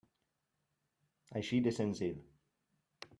[1.41, 2.19] Així de senzill.